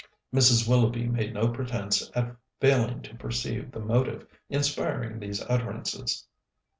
Mrs. 0.33 0.67
Willoughby 0.67 1.07
made 1.07 1.31
no 1.35 1.49
pretence 1.49 2.09
at 2.15 2.35
failing 2.59 3.03
to 3.03 3.13
perceive 3.17 3.69
the 3.71 3.79
motive 3.79 4.25
inspiring 4.49 5.19
these 5.19 5.43
utterances. 5.43 6.25